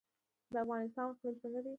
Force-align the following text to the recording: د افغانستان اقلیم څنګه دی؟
د 0.51 0.55
افغانستان 0.63 1.05
اقلیم 1.09 1.35
څنګه 1.41 1.59
دی؟ 1.63 1.69